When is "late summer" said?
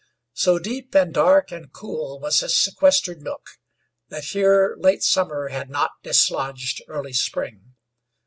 4.79-5.49